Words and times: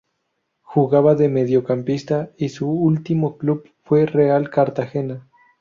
Jugaba 0.63 1.13
de 1.13 1.29
mediocampista 1.29 2.31
y 2.35 2.49
su 2.49 2.67
último 2.67 3.37
club 3.37 3.69
fue 3.83 4.07
Real 4.07 4.49
Cartagena. 4.49 5.27